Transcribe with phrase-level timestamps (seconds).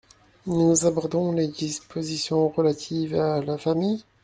[0.47, 4.03] Nous abordons les dispositions relatives à la famille.